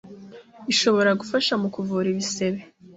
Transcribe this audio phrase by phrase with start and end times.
[0.71, 2.59] ishobora gufasha mu kuvura ibisebe,